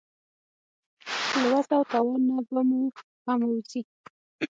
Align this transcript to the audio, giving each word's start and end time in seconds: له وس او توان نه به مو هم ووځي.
له 1.41 1.47
وس 1.53 1.69
او 1.77 1.83
توان 1.91 2.21
نه 2.29 2.37
به 2.49 2.59
مو 2.69 2.81
هم 3.25 3.39
ووځي. 3.45 3.81